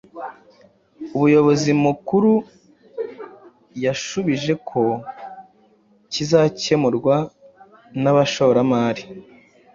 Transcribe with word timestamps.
Umuyobzi 1.15 1.69
Mukuru 1.85 2.31
yashubije 3.83 4.53
ko 4.69 4.83
kizakemurwa 6.11 7.15
n’abashoramari 8.01 9.03